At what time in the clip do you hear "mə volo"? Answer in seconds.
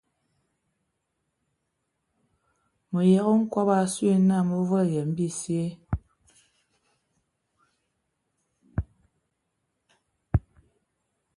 4.47-4.91